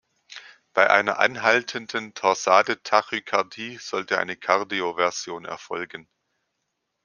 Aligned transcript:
Bei 0.73 0.89
einer 0.89 1.19
anhaltenden 1.19 2.15
Torsade-Tachykardie 2.15 3.77
sollte 3.77 4.17
eine 4.17 4.35
Kardioversion 4.35 5.45
erfolgen. 5.45 6.09